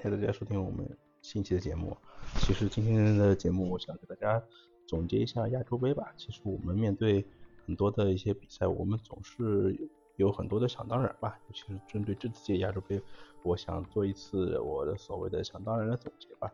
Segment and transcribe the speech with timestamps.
[0.00, 0.88] 感谢大家收听我们
[1.22, 1.96] 新一期的节目。
[2.36, 4.40] 其实今天的节目，我想给大家
[4.86, 6.14] 总结一下亚洲杯吧。
[6.16, 7.26] 其实我们面对
[7.66, 9.76] 很多的一些比赛，我们总是
[10.14, 11.36] 有很多的想当然吧。
[11.48, 13.02] 尤其是针对这次届亚洲杯，
[13.42, 16.48] 我想做一次我的所谓的想当然的总结吧。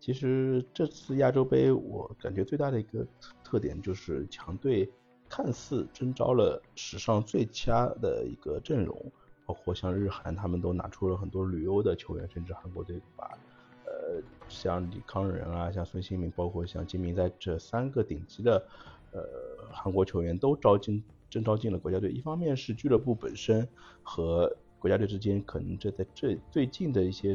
[0.00, 3.04] 其实这次亚洲杯，我感觉最大的一个
[3.42, 4.88] 特点就是强队
[5.28, 9.12] 看似征召了史上最佳的一个阵容。
[9.48, 13.24] 包括像日韩，他们都拿出了很多旅游的球员，甚至韩国队把
[13.86, 18.62] 呃像李康仁啊，像孙兴民，包括像金明在这三个顶级的
[19.10, 19.24] 呃
[19.72, 22.10] 韩国球员都招进征招进了国家队。
[22.12, 23.66] 一方面是俱乐部本身
[24.02, 27.34] 和国家队之间，可能这在这最近的一些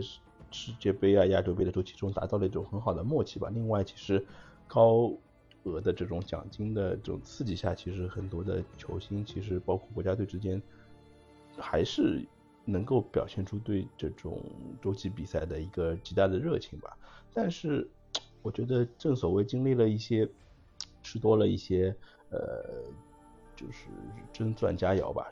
[0.51, 3.49] 世界杯啊、亚洲杯的周期中达到了一种很好的默契吧。
[3.51, 4.23] 另外，其实
[4.67, 5.11] 高
[5.63, 10.61] 额的这种奖金的这种刺激下，其实很多的球星，其实包括国家队之间。
[11.57, 12.25] 还是
[12.65, 14.41] 能够表现出对这种
[14.81, 16.97] 洲际比赛的一个极大的热情吧。
[17.33, 17.89] 但是
[18.41, 20.29] 我觉得正所谓经历了一些
[21.01, 21.95] 吃多了一些
[22.29, 22.83] 呃，
[23.55, 23.87] 就是
[24.31, 25.31] 真钻佳肴吧。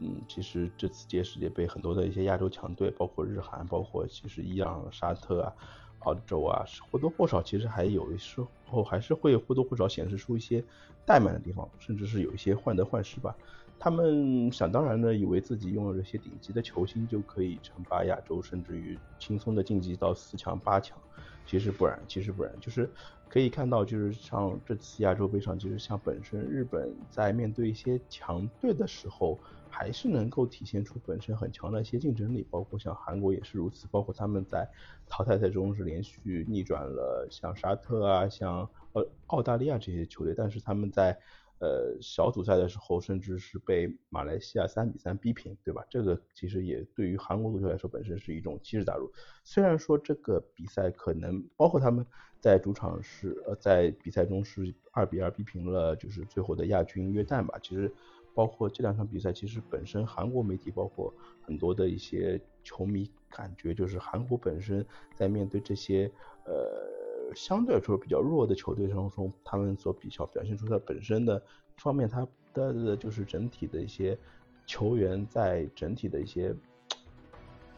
[0.00, 5.52] 嗯，其实这次届世界杯很多的一些亚洲强队，包括日韩，包括其实伊朗、沙特啊、
[6.00, 10.60] 澳洲啊，或多或少其实还有时候还是会或多或少显示出一些
[11.06, 13.36] 怠慢的地方，甚至是有一些患得患失吧。
[13.78, 20.98] 他们想当然的以为自己拥有这些顶级的球星就可以称霸亚洲，甚至于轻松的晋级到四强八强。
[21.46, 22.90] 其实不然，其实不然，就是
[23.28, 32.46] 可以看到，就是像这次亚洲杯上，其实像本身日本在面对一些强队的时候，还是能够体现出本身很强的一些竞争力。
[32.50, 34.66] 包括像韩国也是如此，包括他们在
[35.06, 41.18] 淘汰赛中是连续逆转了像沙特啊、像呃澳大利亚这些球队，但是他们在
[41.64, 45.82] 呃，小组赛的时候，甚至是被马来西亚三比三逼平，对吧？
[45.88, 49.10] 这个其实也对于韩国足球来说，本身是一种奇耻大辱。
[49.44, 52.04] 虽然说这个比赛可能包括他们
[52.38, 57.58] 在主场是呃在比赛中是二比二逼平了，就是最后的亚军约旦吧。
[57.62, 57.90] 其实
[58.34, 64.84] 包括这两场比赛，其实本身韩国媒体包括很多的一些球迷感觉，就是韩国本身
[65.16, 66.12] 在面对这些
[66.44, 67.03] 呃。
[67.34, 71.40] 相对来说比较弱的球队当中，他们所比较表现出的本身的
[71.76, 74.18] 方面，他的就是整体的一些
[74.66, 76.54] 球员在整体的一些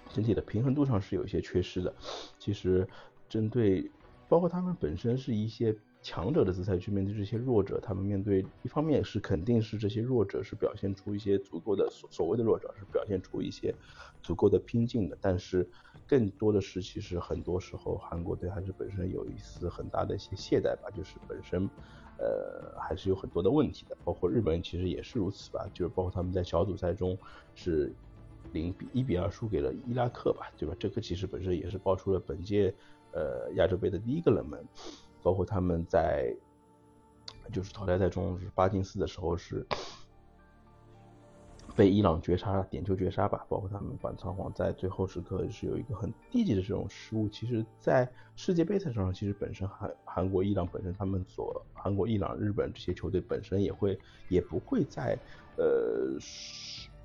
[0.08, 1.94] 整体的平衡度上是有一些缺失的。
[2.38, 2.86] 其实
[3.28, 3.90] 针对
[4.28, 5.76] 包括他们本身是一些。
[6.08, 13.74] 强者的姿态去面对这些弱者，他们面对一方面是肯定是这些弱者是表现出一些足够的所所谓的弱者是表现出一些
[14.22, 15.68] 足够的拼劲的，但是
[16.06, 21.68] 更多的是其实很多时候韩国队还是本身有一丝很大的一些懈怠吧，就是本身
[22.18, 27.18] 呃还是有很多的问题的，包括日本其实也是如此吧，就是包括他们在小组赛中
[27.56, 27.92] 是
[28.52, 30.76] 零比一比二输给了伊拉克吧，对吧？
[30.78, 32.72] 这个其实本身也是爆出了本届
[33.10, 34.64] 呃亚洲杯的第一个冷门。
[35.26, 36.32] 包括他们在
[37.52, 39.66] 就是淘汰赛中是八进四的时候是
[41.74, 47.28] 被伊朗绝杀点球绝杀吧，包括他们反仓皇在最后时刻是有一个很低级的这种失误。
[47.28, 53.98] 其实，在世界杯赛场上，其实本身韩韩国、伊朗本身他们所韩国、伊朗、日本这些球队本身也会
[54.28, 55.18] 也不会在
[55.56, 56.16] 呃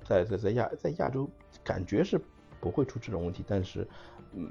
[0.04, 1.28] 在在在亚在亚洲
[1.64, 2.20] 感觉是
[2.60, 3.84] 不会出这种问题，但是
[4.32, 4.48] 嗯。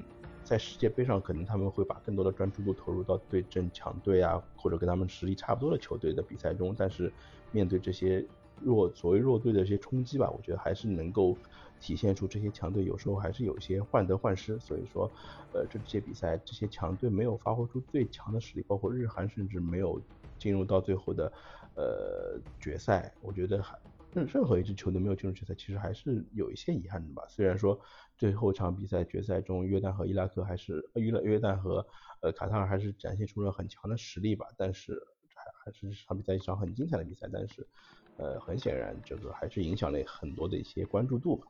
[0.52, 6.74] 在世界杯上，可能他们会把更多的专注度投入到对阵强队啊，或者跟他们实力差不多的球队的比赛中。
[6.76, 7.10] 但是
[7.52, 8.22] 面对这些
[8.60, 11.34] 弱所谓弱队的一些冲击吧，我觉得还是能够
[11.80, 14.58] 体现出这些强队有时候还是有些患得患失。
[14.58, 15.10] 所以说，
[15.54, 19.98] 呃，这些比赛这些强队没有发挥出最强的实力，包括日韩甚至没有
[20.38, 21.32] 进入到最后的
[21.76, 23.10] 呃决赛。
[23.22, 23.74] 我觉得还。
[24.12, 27.24] 任任何一支球队没有进入决赛，其实还是有一些遗憾的吧。
[27.28, 27.80] 虽然说
[28.16, 31.84] 最后场比赛决赛中，约旦和伊拉克还是约约旦和
[32.20, 34.92] 呃卡塔尔还是展现出了很强的实力吧，但是
[35.34, 37.28] 还还是场比赛一场很精彩的比赛。
[37.32, 37.66] 但是
[38.18, 41.46] 呃很显然这个还是影响了很多的一些关注度吧。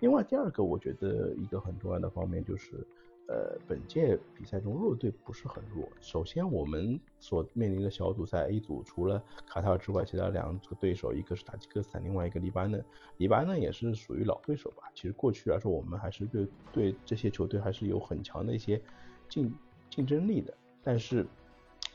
[0.00, 2.86] 另外第二个我觉得一个很重要的方面就是。
[3.28, 5.88] 呃，本届比赛中弱队不是很弱。
[6.00, 12.84] 首先，我们所面临的小组赛 A 组，除了卡塔尔之外，其他两个对手，一个是塔吉克斯坦，另外一个黎巴嫩。
[13.16, 14.84] 黎巴嫩也是属于老对手吧？
[14.94, 18.80] 其实过去来说，我们还是对对这些球队还是有很强的一些
[19.28, 19.52] 竞
[19.90, 20.54] 竞争力的。
[20.80, 21.26] 但是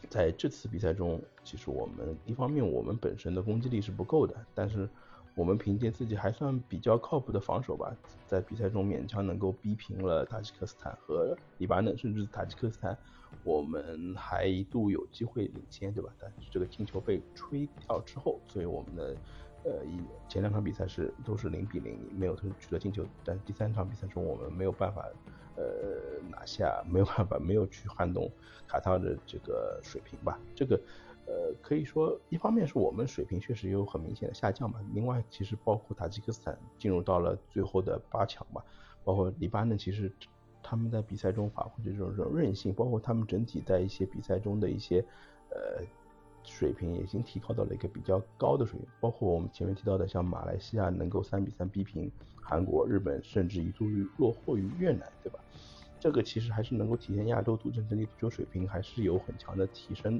[0.10, 4.90] 在这次比赛中，其实我们一方面我们本身的攻击力是不够的，但是。
[5.34, 7.96] 我们凭借自己还算比较靠谱的防守吧，
[8.28, 12.98] 在比赛中勉强能够逼平了塔吉克斯坦和黎巴嫩，甚至塔吉克斯坦，
[13.44, 16.12] 我们还一度有机会领先，对吧？
[16.20, 19.16] 但是这个进球被吹掉之后，所以我们的
[19.64, 25.08] 呃，一前两场比赛是都是零比零，没有取得进球，但第三场比赛中我们没有办法
[25.56, 25.64] 呃
[26.30, 28.30] 拿下，没有办法没有去撼动
[28.68, 30.40] 卡塔尔的这个水平吧。
[30.56, 30.82] 这个
[31.26, 38.64] 呃可以说一方面是我们水平确实有很明显的下降吧，另外其实包括塔吉克斯坦进入到了最后的八强吧，
[39.04, 40.12] 包括黎巴嫩其实
[40.62, 45.04] 他们在比赛中发挥的这种这种韧性，包括他们整体在一些比赛中的一些
[45.50, 45.84] 呃。
[46.44, 55.40] 水平已经提高到了一个比较高的水平，包括我们前面提到的，像马来西亚能够三比三逼平韩国、日本，甚至一度于落后于越南，对吧？
[56.00, 60.20] 这个其实还是能够体现亚洲足球整体足球水平还是有很强的提升。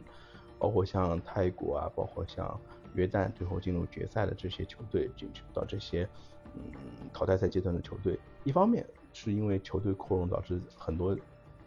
[0.62, 2.58] 包括像泰国啊，包括像
[2.94, 6.08] 约旦，最后进入决赛的这些球队，进入到这些
[6.56, 6.62] 嗯
[7.12, 11.18] 淘汰赛阶段的球队，一方面是因为球队扩容导致很多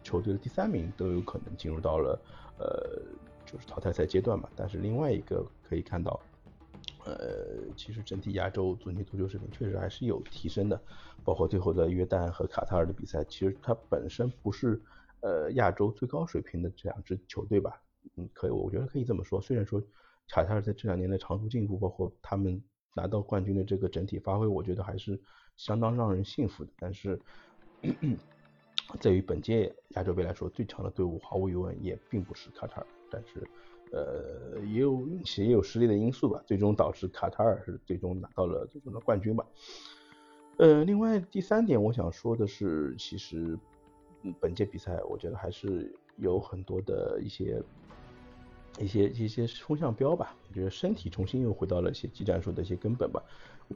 [0.01, 2.19] 球队的第三名都有可能进入到了
[2.57, 3.01] 呃。
[3.47, 6.19] 就是淘汰赛阶段嘛，但是另外一个可以看到，
[7.05, 7.15] 呃，
[7.77, 10.81] 其实整体亚洲足球足球水平确实还是有提升的，
[11.23, 14.81] 包括最后的约旦和卡塔尔的比赛，其实它本身不是
[15.21, 17.79] 呃亚洲最高水平的这两支球队吧，
[18.17, 19.41] 嗯，可以，我觉得可以这么说。
[19.41, 19.81] 虽然说
[20.27, 22.61] 卡塔尔在这两年的长足进步，包括他们
[22.95, 25.19] 拿到冠军的这个整体发挥，我觉得还是
[25.57, 27.19] 相当让人信服的，但是。
[28.99, 33.43] 在于本届亚洲杯来说，最强的队伍毫无疑问也并不是卡塔尔，但是，
[33.91, 39.45] 呃，也有运气，也有实力的因素吧，最终导致卡塔尔是最终拿到了最终的冠军吧。
[40.57, 43.57] 呃，另外第三点我想说的是，其实
[44.39, 47.61] 本届比赛我觉得还是有很多的一些。
[48.79, 53.23] 一些一些风向标吧，我觉得身体重新又回到了一些技战术的一些根本吧。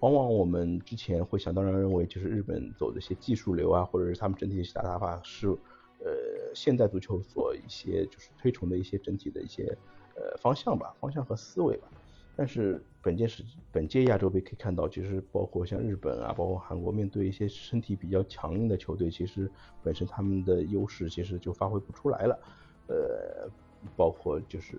[0.02, 9.76] 往往我们之前会想当然认为，就是日本走的一些技术流啊，或者是他们整体的打打法是呃现代足球所一些就是推崇的一些整体的一些
[10.16, 11.88] 呃方向吧，方向和思维吧。
[12.36, 19.50] 但是本届是本届亚洲杯可以看到，其实包括像日本啊，包括韩国，面对一些身体比较强硬的球队，其实
[19.82, 22.40] 本身他们的优势其实就发挥不出来了，
[22.88, 23.50] 呃。
[23.96, 24.78] 包括就是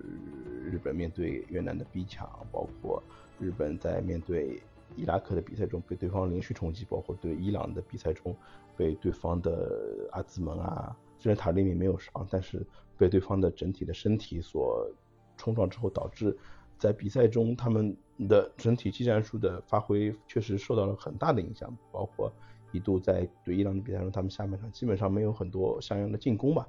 [0.65, 3.03] 日本面对越南的逼抢，包括
[3.39, 4.61] 日本在面对
[4.97, 8.37] 伊拉克的比赛中被对方连续冲击，包括对伊朗的比赛中
[8.77, 12.65] 被对方的阿兹蒙啊，虽然塔利米没有伤，但是
[12.99, 14.87] 被对方的整体的身体所
[15.37, 16.37] 冲撞之后，导致
[16.79, 17.97] 在比赛中他们
[18.29, 22.31] 的整体技战术的发挥确实受到了很大的影响，包括
[22.73, 26.69] 一度在对伊朗的比赛中，他们下半场基本上没有很多像样的进攻吧，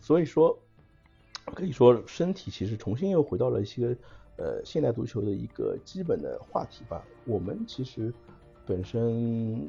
[0.00, 0.56] 所以说。
[1.46, 3.96] 可以说，身体其实重新又回到了一些
[4.36, 7.04] 呃现代足球的一个基本的话题吧。
[7.26, 8.12] 我们其实
[8.64, 9.68] 本身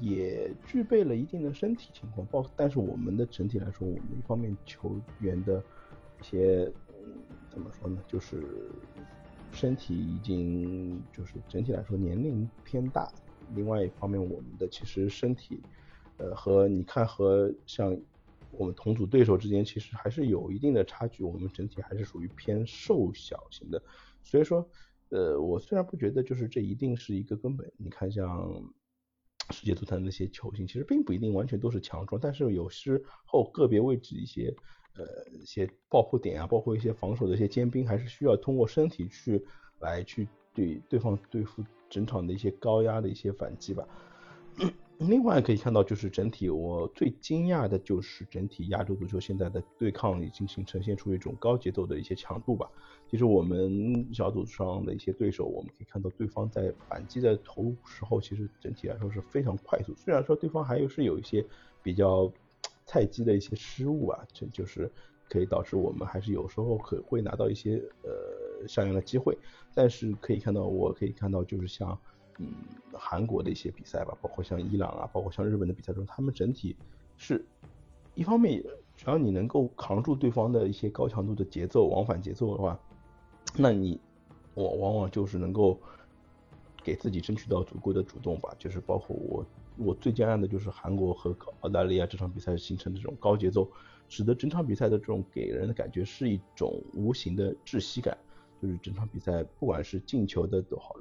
[0.00, 5.62] 也具备了一定的身体情况，包但是我们的整体来说，我们一方面球员的
[6.20, 7.18] 一些嗯
[7.48, 8.44] 怎么说呢，就是
[9.50, 13.10] 身体已经就是整体来说年龄偏大。
[13.54, 15.60] 另外一方面，我们的其实身体
[16.18, 17.96] 呃和你看和像。
[18.52, 23.82] 我们同组对手之间其实还是有一定的差距，我们整体还是属于偏瘦小型的，
[24.22, 24.68] 所以说，
[25.10, 28.72] 呃，我虽然不觉得就是这一定是一个根本，你看像
[29.50, 34.54] 世界足坛那些球星，其实并不一定完全都是强壮，但是有时候个别位置一些
[34.96, 39.44] 呃一些爆破点啊，包括一些防守的一些尖兵，还是需要通过身体去
[39.80, 43.88] 来去对对方对付整场的一些高压的一些反击吧。
[45.00, 52.70] 另外可以看到，就是整体我最惊讶的就是整体亚洲足球现在的对抗已经形呈现出一种高节奏的一些强度吧。
[53.10, 59.94] 其实我们小组上的一些对手，我们可以看到对方在反击的头时候，其实整体来说是非常快速。
[59.96, 61.42] 虽然说对方还有是有一些
[61.82, 62.30] 比较
[62.84, 64.90] 菜鸡的一些失误啊，这就是
[65.30, 69.38] 可以导致我们还是有时候可会拿到一些呃像样的机会。
[69.74, 71.98] 但是可以看到，我可以看到就是像。
[72.42, 72.46] 嗯，
[72.94, 76.74] 韩国的一些比赛吧，包括像伊朗啊，包括像日本的比赛中，他们整体
[77.18, 77.44] 是
[78.14, 78.62] 一方面，
[78.96, 82.80] 只要你能够扛住对方的一些高强度的节奏、往返节奏的话，
[83.58, 84.00] 那你
[84.54, 85.78] 我往往就是能够
[86.82, 88.54] 给自己争取到足够的主动吧。
[88.58, 89.44] 就是包括我，
[89.76, 93.70] 我最惊讶的就是韩国和澳大利亚这场比赛形成的这种高节奏，
[94.08, 98.16] 使得整场比赛的这种给人的感觉是一种无形的窒息感，
[98.62, 100.96] 就是整场比赛不管是进球的都好。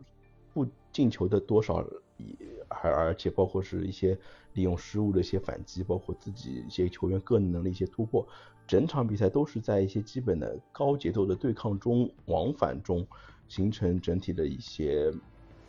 [0.54, 1.86] 不进球的多少，
[2.18, 2.36] 也
[2.68, 4.18] 而而且包括是一些
[4.54, 8.28] 利用失误的一些反击，包括自己一些球员个人能力一些突破，
[8.68, 13.06] 整场比赛都是在一些基本的高节奏的对抗中往返中
[13.48, 15.12] 形成整体的一些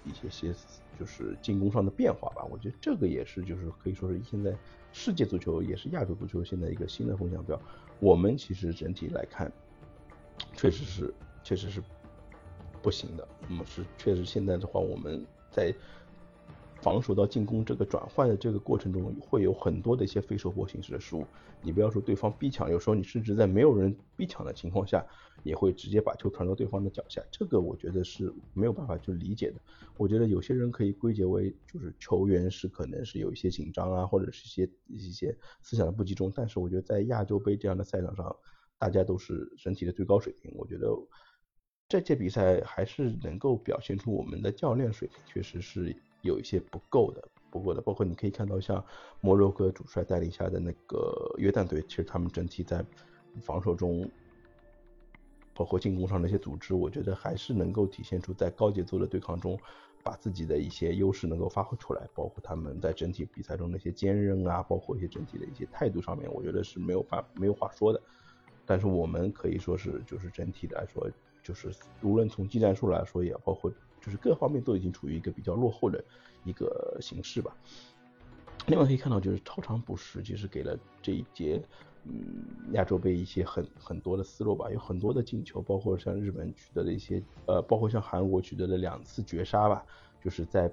[0.04, 0.54] 一些些
[0.98, 2.44] 就是进攻上的变化吧。
[2.50, 4.54] 我觉得这个也是就是可以说是现在
[4.92, 7.60] 世界足球也是亚洲足球现在一个新的风向标。
[8.00, 9.52] 我们其实整体来看，
[10.54, 11.82] 确实是确实是。
[12.82, 13.26] 不行的。
[13.48, 15.74] 那么是确实现在的话，我们在
[16.80, 21.26] 防守到进攻这个转换的这个过程中，会有很多的一些非收获形式的失误。
[21.62, 25.04] 你不要说对方逼抢，有时候你甚至在没有人逼抢的情况下，
[25.42, 27.22] 也会直接把球传到对方的脚下。
[27.30, 29.60] 这个我觉得是没有办法去理解的。
[29.98, 36.32] 我觉得有些人可以归结为就是球员是可能是有一些紧张啊，或者是一些一些思想的不集中。
[36.34, 38.34] 但是我觉得在亚洲杯这样的赛场上，
[38.78, 40.50] 大家都是整体的最高水平。
[40.56, 40.88] 我觉得
[41.90, 45.94] 这届比赛还是能够表现出我们的教练水平确实是。
[46.22, 48.84] 有一些不够的，不够的，包括你可以看到像
[49.22, 52.84] 摩洛哥主帅带领下的那个约旦队，其实他们整体在
[53.40, 54.06] 防守中，
[55.54, 59.58] 包括进攻上的一些组织，我觉得还是能够体现出在高节奏的对抗中，
[60.02, 62.06] 把自己的一些优势能够发挥出来。
[62.14, 68.02] 包括他们在整体比赛中的一些坚韧啊，包括一些整体的一些态度上面，我觉得是没有法没有话说的。
[68.66, 71.10] 但是我们可以说是就是整体来说，
[71.42, 73.72] 就是无论从技战术来说，也包括。
[74.02, 76.02] 就是各方面都已经处于一个比较落后的
[76.42, 77.54] 一个形势吧。
[78.66, 81.62] 另外可以看到，就是超长补时其实给了这一届
[82.06, 89.84] 嗯亚洲杯一些很很多的思路吧，有很多的进球，包括像日本取得的一些呃，包括像韩国取得的两次绝杀吧，
[90.24, 90.72] 就是在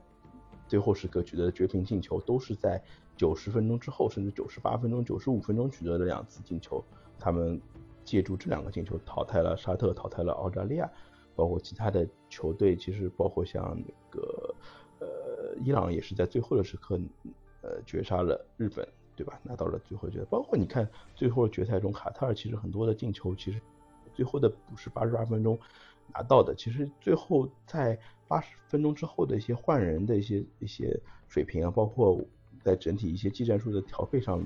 [0.65, 2.81] 最后时刻取得的绝平进球，都是在
[3.17, 6.81] 九十分钟之后，甚至九十八分钟、九十五分钟取得的两次进球。
[7.19, 7.61] 他们
[8.07, 10.89] 借助这两个进球淘汰了沙特，淘汰了澳大利亚。
[11.35, 14.55] 包括其他的球队，其实包括像那个
[14.99, 16.99] 呃伊朗也是在最后的时刻
[17.61, 19.39] 呃绝杀了日本，对吧？
[19.43, 20.25] 拿到了最后决赛。
[20.31, 23.61] 包括你看最后决赛中，卡塔尔其实很多的进球，其实
[24.15, 25.59] 最后的不是八十八分钟
[26.11, 26.55] 拿到的。
[26.55, 32.19] 其实最后在八十分钟之后的一些换人的一些一些水平啊，包括
[32.63, 34.43] 在整体一些技战术的调配上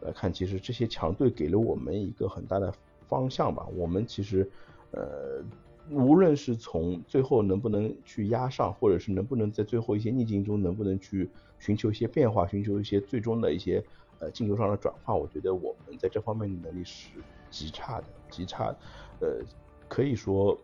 [0.00, 2.70] 来看，其实这些强队给了我们一个很大的
[3.08, 3.66] 方向吧。
[3.74, 4.50] 我们其实
[4.92, 5.42] 呃。
[5.88, 13.80] 无论是从最后能不能去压上，或者是能不能在最后一些逆境中能不能去寻求一些变化，寻求一些最终的一些
[14.18, 17.10] 呃进球上的转化，我觉得我们在这方面的能力是
[17.52, 18.74] 极差的，极差。
[19.20, 19.38] 呃，
[19.86, 20.58] 可以说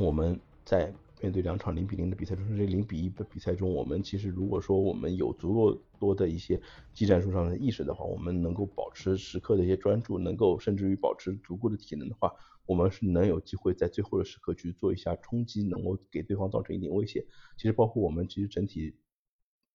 [0.00, 0.92] 我们在
[1.24, 6.60] 面对两场零比零的比赛中，这零比一的比赛中，我们其实如果说我们有足够多的一些
[6.92, 12.30] 技战术上的意识的话，我们能够保持时刻的一些专注，能够甚至于保持足够的体能的话。
[12.66, 17.24] 我们是能有机会在最后的时刻去做一下冲击，能够给对方造成一点威胁。
[17.56, 18.94] 其实包括我们其实整体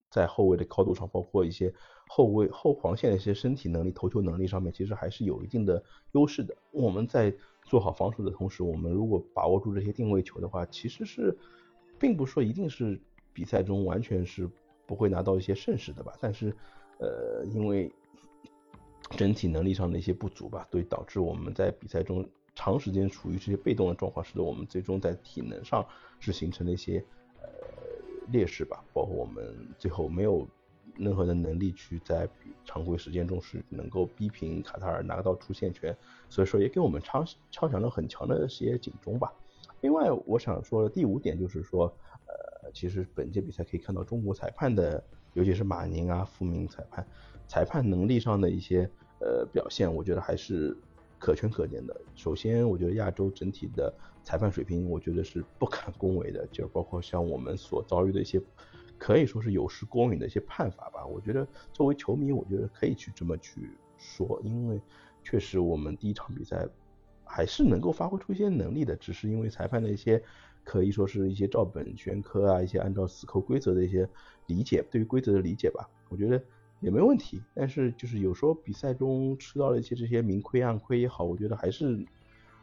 [0.10, 1.74] 在后卫的高度上，包括一些
[2.08, 6.56] 后卫后防线的一些身体能力、投球能力上面，其实还是有一定的优势的。
[6.72, 11.38] 我们在做好防守的同时，我们如果把握住这些定位球的话，其实是
[12.00, 13.00] 并不说一定是
[13.34, 14.50] 比赛中完全是
[14.86, 16.14] 不会拿到一些胜势的吧。
[16.20, 16.56] 但是
[17.00, 17.92] 呃，因为
[19.12, 22.28] 整体能力上的一些不足吧，对导致我们在比赛中。
[22.56, 25.86] 长时间处于这些被动的状况，使得我们最终在体能上
[26.20, 27.02] 是形成了一些
[28.32, 28.84] 劣势吧。
[28.94, 30.48] 包括我们最后没有
[30.96, 32.28] 任何的能力去在
[32.66, 35.96] 常规时间中是能够逼平卡塔尔拿到出线权，
[36.30, 39.34] 所以说也给我们敲敲响了很强的一些警钟吧。
[39.82, 41.86] 另外，我想说的第五点就是说，
[42.28, 47.06] 呃，其实本届比赛可以看到中国裁判的，尤其是马宁啊、傅明裁判，
[47.48, 50.78] 裁判能力上的一些呃表现，我觉得还是。
[51.20, 52.02] 可圈可点的。
[52.16, 56.48] 首先，我觉得亚洲整体的裁判水平，我觉得是不敢恭维的。
[56.48, 58.42] 就包括像我们所遭遇的一些，
[58.98, 61.06] 可以说是有失公允的一些判罚吧。
[61.06, 64.82] 我觉得作为球迷，我觉得可以去这么去说，因为
[65.22, 66.66] 确实我们第一场比赛
[67.26, 70.24] 还是能够发挥出一些能力的，只是因为裁判的一些
[70.64, 74.10] 可以说是一些照本宣科啊，一些按照死扣规则的一些
[74.48, 75.90] 理解，对于规则的理解吧。
[76.08, 76.42] 我觉得。
[76.82, 82.06] 也没问题，但是就是有时候比赛中吃到了一些这些明亏暗亏也好，我觉得还是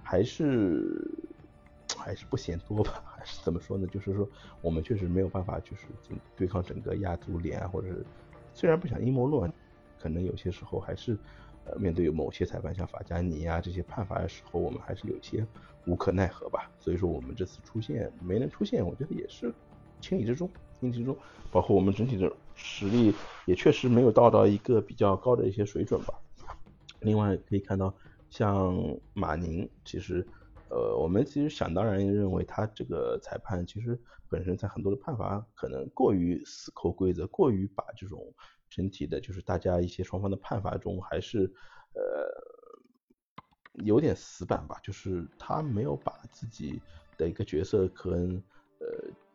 [0.02, 0.82] 还是
[1.99, 3.87] 还是不嫌多吧， 还是怎么说呢？
[3.88, 4.28] 就是说
[4.62, 5.87] 我们确实没有办法，就是
[6.35, 8.04] 对抗整个亚足联啊，或者是
[8.54, 9.52] 虽然不想阴谋论，
[10.00, 11.18] 可能有些时候还是
[11.66, 15.46] 呃面对某些裁判像法加尼啊这些判罚的时候，我们还是有些
[15.87, 16.70] 无可奈何吧。
[16.80, 19.52] 所以说我们这次出现没能出现，我觉得也是
[20.00, 20.50] 情理之中。
[20.80, 21.16] 竞技中，
[21.50, 23.14] 包括我们整体的实力
[23.47, 26.14] 也确实没有到到一个比较高的一些水准吧。
[27.00, 27.95] 另外可以看到，
[28.30, 28.75] 像
[29.12, 30.26] 马宁，其实，
[30.71, 38.33] 呃，我们其实想当然认为他这个裁判其实本身在很多的判罚可能过于死扣规则，过于把这种
[38.68, 41.52] 整体的，就是大家一些双方的判罚中还是
[41.95, 42.02] 呃
[43.85, 46.80] 有点死板吧，就是他没有把自己
[47.16, 48.42] 的一个角色跟
[48.80, 48.87] 呃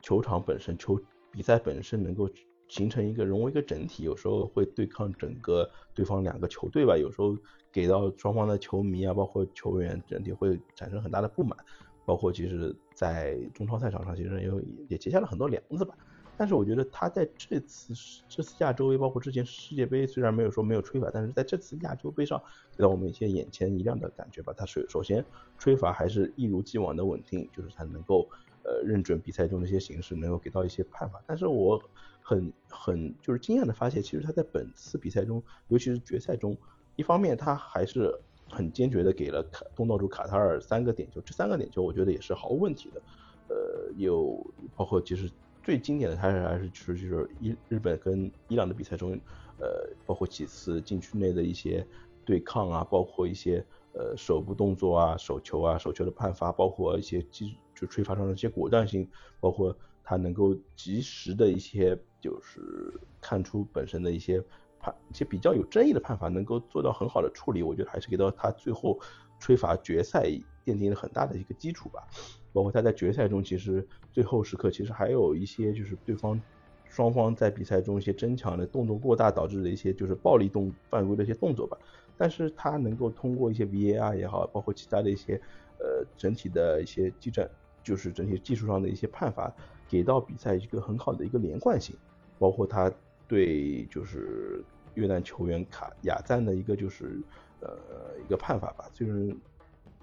[0.02, 1.00] 球场本身球。
[1.32, 2.30] 比赛本身能够
[2.68, 7.38] 形成一个融为一个整体，有时候会对抗整个对方两个球队吧，有时候
[7.72, 11.58] 给到双方的球迷啊，包括球员整体会产生很大的不满。
[12.04, 14.52] 包括其实在中超赛场上，其实也
[14.90, 15.96] 也结下了很多梁子吧。
[16.36, 17.94] 但是我觉得他在这次
[18.28, 22.42] 这次亚洲杯，包括之前世界杯，虽然没有说没有吹罚，但是在这次亚洲杯上
[22.76, 24.52] 给到我们一些眼前一亮的感觉吧。
[24.58, 25.24] 他首首先
[25.60, 28.28] 吹罚还是一如既往的稳定，就是他能够
[28.72, 31.22] 呃认准比赛中的一些形式，能够给到一些判罚。
[31.28, 31.82] 但是我
[32.22, 36.58] 很很就是惊讶的发现，其实他在本次比赛中，尤其是决赛中，
[36.96, 38.18] 一方面他还是
[38.50, 43.02] 很坚决的给了卡东道主卡塔尔三个点球，这三个点球我觉得也是毫无问题的。
[43.50, 45.30] 呃，有包括其实。
[45.64, 49.12] 最经典的还是还是就是就是伊日本跟伊朗的比赛中，
[49.60, 51.86] 呃，包括几次禁区内的一些
[52.26, 53.64] 对抗啊，包括一些
[53.94, 59.10] 呃手部动作啊、手球啊、手球的判罚，包括一些技就吹罚上的一些果断性，
[59.40, 64.40] 包括他能够及时的一些就是看出本身的一些
[64.80, 69.00] 判一些比较有争议的判罚，能够做到很好的处理，我觉得还是给到他最后
[69.40, 70.28] 吹罚决赛
[70.64, 72.08] 奠定了很大的一个基础吧。
[72.54, 76.40] 包括他在决赛中，其实最后时刻其实还有一些就是对方
[76.88, 81.78] 双方在比赛中一些争抢的动作过大导致的一些就是暴力动犯规的一些动作吧。
[82.18, 85.42] 但是他能够通过一些 VAR 也好，包括其他的一些
[85.80, 87.50] 呃整体的一些技战，
[87.84, 89.54] 就是整体技术上的一些判罚，
[89.90, 91.96] 给到比赛一个很好的一个连贯性。
[92.40, 92.92] 包括他
[93.28, 94.64] 对就是
[94.96, 97.22] 越南球员卡亚赞的一个就是
[97.60, 97.78] 呃
[98.26, 99.36] 一个判罚吧，就是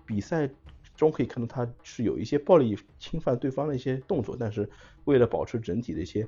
[0.06, 0.48] 比赛。
[0.96, 4.68] 中可以看到他是有一些暴力侵犯对方的一些动作，但是
[5.04, 6.26] 为了保持整体的一些，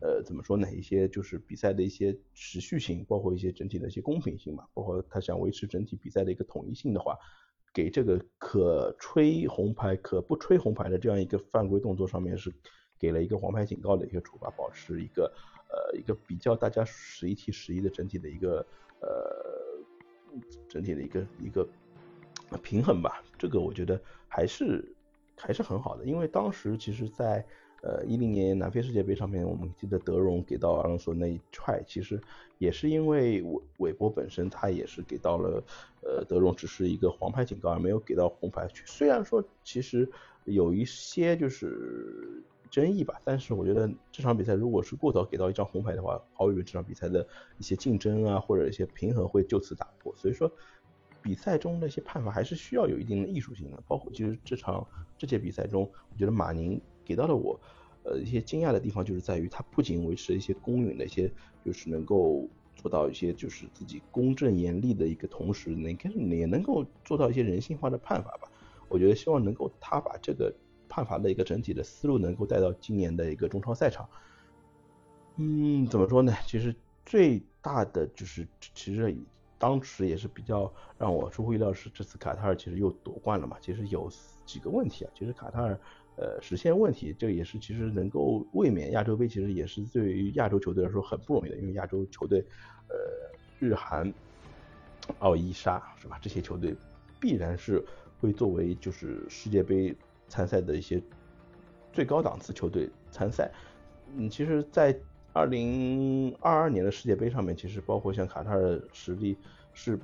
[0.00, 0.72] 呃，怎么说呢？
[0.72, 7.18] 一些就是比赛的一些持续性，包括一些整体的一些公平性嘛，包括他想维持整体比赛的一个统一性的话，
[7.76, 12.50] 给这个可吹红牌可不吹红牌的这样一个犯规动作上面是
[12.98, 15.30] 给了一个黄牌警告的一个处罚，保持一个
[15.68, 18.66] 呃一个比较大家十一踢十一的整体的一个
[19.00, 19.08] 呃
[20.66, 21.68] 整体的一个一个。
[22.62, 24.94] 平衡吧，这个我觉得还是
[25.36, 27.44] 还是很好的，因为当时其实，在
[27.86, 32.20] 呃一零年南非世界杯上面，我们记得德容给到阿隆索那一踹，其实
[32.58, 35.62] 也是因为韦韦伯本身他也是给到了
[36.02, 38.68] 呃德容只是一个黄牌警告，而没有给到红牌。
[38.84, 40.10] 虽然说其实
[40.44, 47.24] 有一些就是争议吧，但是我觉得这场比赛如果是过早给到一张红牌的话，毫无疑问这场比赛的
[47.58, 50.12] 一些竞争啊或者一些平衡会就此打破。
[50.16, 50.50] 所以说。
[51.22, 54.86] 比赛中那些判罚还是需要有一定的艺术性的，包括其实这场
[55.18, 57.58] 这届比赛中，我觉得马宁给到了我，
[58.02, 61.32] 呃一些惊讶的地方，就是在于他不仅维持了一些公允的一些，
[61.64, 68.50] 就是能够做到一些就是自己公正严厉的一个同时，能跟也能够做到一些人性化的判罚吧。
[68.88, 70.52] 我觉得希望能够他把这个
[70.88, 74.08] 判罚的一个整体的思路能够带到今年的一个中超赛场。
[75.36, 76.34] 嗯，怎么说呢？
[76.46, 79.16] 其实最大的就是其实。
[79.58, 83.56] 当时也是比较让我出乎意料是，这次卡塔尔其实又夺冠了嘛。
[83.58, 84.06] 其实有
[84.44, 85.80] 几个问题啊，其实卡塔尔
[86.16, 92.44] 呃实现问题，这也是其实能够卫冕亚洲杯，其实也是对于亚洲球队来说很不容易的，因为亚洲球队
[92.88, 92.96] 呃
[93.58, 94.12] 日韩
[95.18, 96.18] 奥伊沙是吧？
[96.20, 96.74] 这些球队
[97.20, 97.84] 必然是
[98.20, 99.94] 会作为就是世界杯
[100.28, 101.00] 参赛的一些
[101.92, 103.50] 最高档次球队参赛。
[104.16, 104.98] 嗯，其实，在
[105.32, 109.36] 二零二二年的世界杯上面，其实包括像卡塔尔的实力
[109.74, 109.98] 是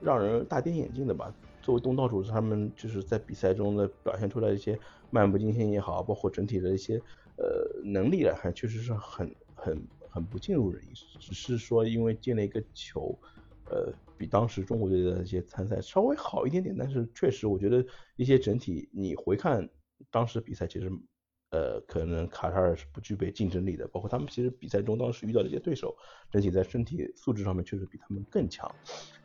[0.00, 1.34] 让人大跌眼镜的吧。
[1.60, 4.78] 作为东道主，他们就是在比赛中的表现出来一些
[5.10, 7.00] 漫不经心也好，包括整体的一些
[7.36, 10.92] 呃能力来看，确实是很很很不尽如人意。
[11.18, 13.18] 只是说因为进了一个球，
[13.70, 17.84] 呃，比当时中国队的一些参赛稍微好一点点，但是确实我觉得
[18.16, 19.68] 一些整体你回看
[20.10, 20.90] 当时比赛，其实。
[21.50, 25.96] 呃，可能卡塔尔是不具备竞争力的，包括他们其实比赛中当时遇到的一些对手，
[26.28, 28.68] 整体在身体素质上面确实比他们更强。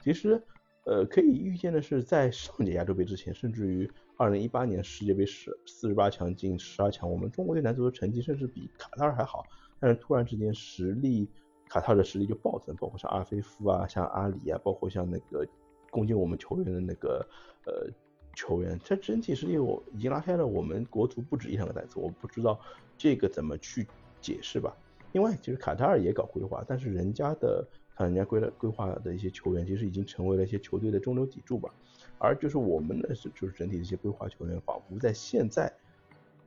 [0.04, 0.42] 其实，
[0.86, 3.90] 呃，可以预见的是，在上届亚洲杯之前，甚至于
[4.22, 9.44] 二零一八年世界杯十四十八强进十二强，我们中国队男足的成绩甚至比卡塔尔还好。
[9.80, 11.28] 但是突然之间实力，
[11.68, 15.44] 卡塔尔的实力就暴增，包括像阿菲夫啊，像阿里啊，包括像那个
[15.90, 17.26] 攻击我们球员的那个
[17.66, 17.90] 呃。
[18.34, 22.58] 球员，这整体实力我已经拉开了我们国足不止一两个档次，我不知道
[22.98, 23.86] 这个怎么去
[24.22, 24.74] 解释吧。
[25.12, 31.74] 另外，其实卡塔尔也搞规划，但是人家的看人家规了规划的一些球员，其实已经成为了一些球队的中流砥柱吧。
[32.18, 35.72] 而就是我们的就是整体的一些规划球员，仿佛在现在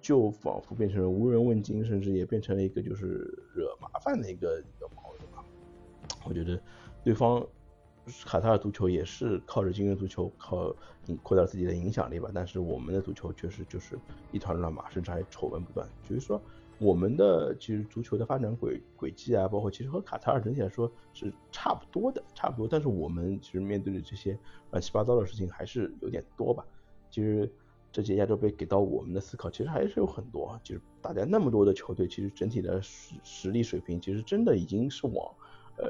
[0.01, 5.45] 就仿佛变成了无人问津，甚至也变成了一个就是惹麻烦的一个一个矛盾吧。
[6.29, 6.61] 我觉得
[7.03, 7.47] 对方。
[8.27, 10.77] 卡塔尔足球也是靠着精英足球，靠
[11.23, 12.31] 扩大自己的影响力吧。
[12.35, 13.99] 但是我们的足球确实就是
[14.31, 15.89] 一团乱麻，甚至还丑闻不断。
[16.07, 16.39] 就是说，
[16.85, 22.69] 我们的其实足球的发展轨轨迹啊，包括其实和卡塔尔整体来说是差不多的，差不多。
[22.69, 24.39] 但是我们其实面对的这些
[24.71, 26.63] 乱七八糟的事情还是有点多吧。
[27.11, 27.51] 其实，
[27.91, 35.35] 这届亚洲杯给到我们的思考其实还是有很多，就是大家那么多的球队，其实整体的实实力水平其实真的已经是往
[35.79, 35.87] 呃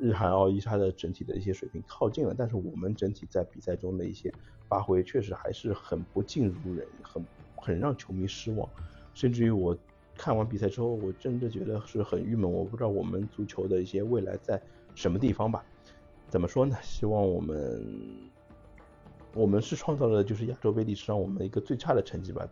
[0.00, 4.32] 日韩奥伊沙的整体的一些水平靠近了，但是我们整体在比赛中的一些
[4.66, 7.24] 发挥确实还是很不尽如人意，很
[7.54, 8.68] 很让球迷失望，
[9.14, 9.76] 甚至于我
[10.16, 14.60] 看完比赛之后，我真的觉得是很郁闷，我不知道我们足球的一些未来在
[14.94, 15.64] 什么地方吧？
[16.28, 16.76] 怎么说呢？
[16.82, 18.30] 希望我们。
[19.34, 22.46] 我们是创造了就是亚洲杯历史上我们一个最差的成绩吧，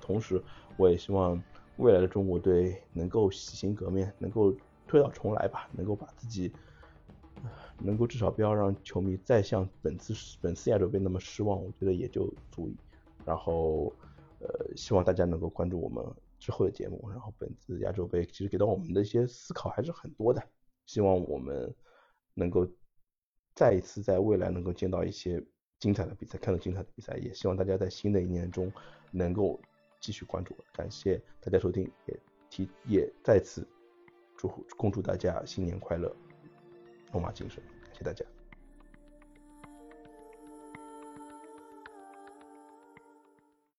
[0.00, 0.42] 同时
[0.78, 1.38] 我也希望
[1.76, 4.50] 未来的中国队能够洗心革面，能够
[4.86, 6.50] 推倒重来吧，能够把自己，
[7.78, 12.76] 能够至少不要让球迷再像本次本次亚洲杯那么失望，我觉得也就足以。
[13.26, 13.92] 然后
[14.40, 16.02] 呃，希望大家能够关注我们
[16.44, 17.08] 之后的节目。
[17.10, 20.42] 然后本次亚洲杯其实给到我们的一些思考还是很多的，
[20.86, 21.74] 希望我们
[22.34, 22.68] 能够
[23.54, 25.42] 再一次在未来能够见到一些。
[25.80, 28.72] 精彩的比赛，看到精彩的比赛，也希望大家在新的一年中
[29.10, 29.60] 能够
[30.00, 30.56] 继续关注。
[30.72, 33.68] 感谢大家收听，也提也再次
[34.34, 36.14] 祝恭祝大家新年快乐，
[37.12, 38.33] 龙马精神，感谢大家。